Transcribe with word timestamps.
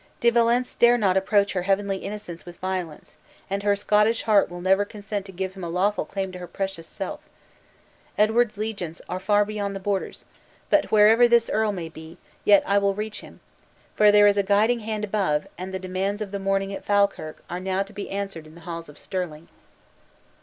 De 0.19 0.31
Valence 0.31 0.73
dare 0.73 0.97
not 0.97 1.15
approach 1.15 1.53
her 1.53 1.61
heavenly 1.61 1.97
innocence 1.97 2.43
with 2.43 2.55
violence; 2.57 3.17
and 3.51 3.61
her 3.61 3.75
Scottish 3.75 4.23
heart 4.23 4.49
will 4.49 4.59
never 4.59 4.83
consent 4.83 5.27
to 5.27 5.31
give 5.31 5.53
him 5.53 5.63
a 5.63 5.69
lawful 5.69 6.05
claim 6.05 6.31
to 6.31 6.39
her 6.39 6.47
precious 6.47 6.87
self. 6.87 7.19
Edward's 8.17 8.57
legions 8.57 8.99
are 9.07 9.19
far 9.19 9.45
beyond 9.45 9.75
the 9.75 9.79
borders! 9.79 10.25
but 10.71 10.85
wherever 10.91 11.27
this 11.27 11.51
earl 11.53 11.71
may 11.71 11.87
be, 11.87 12.17
yet 12.43 12.63
I 12.65 12.79
will 12.79 12.95
reach 12.95 13.21
him. 13.21 13.41
For 13.95 14.11
there 14.11 14.25
is 14.25 14.37
a 14.37 14.41
guiding 14.41 14.79
hand 14.79 15.03
above, 15.03 15.45
and 15.55 15.71
the 15.71 15.77
demands 15.77 16.19
of 16.19 16.31
the 16.31 16.39
morning 16.39 16.73
at 16.73 16.83
Falkirk 16.83 17.43
are 17.47 17.59
now 17.59 17.83
to 17.83 17.93
be 17.93 18.09
answered 18.09 18.47
in 18.47 18.55
the 18.55 18.61
halls 18.61 18.89
of 18.89 18.97
Stirling." 18.97 19.49